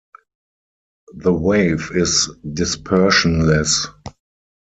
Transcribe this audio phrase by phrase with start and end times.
[1.13, 3.85] The wave is dispersionless.